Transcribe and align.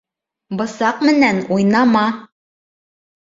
Бысаҡ 0.59 1.03
менән 1.09 1.41
уйнама. 1.57 2.03